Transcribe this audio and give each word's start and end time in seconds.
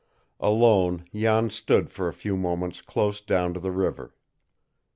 Alone 0.39 1.05
Jan 1.13 1.51
stood 1.51 1.91
for 1.91 2.07
a 2.07 2.13
few 2.13 2.35
moments 2.35 2.81
close 2.81 3.21
down 3.21 3.53
to 3.53 3.59
the 3.59 3.69
river. 3.69 4.15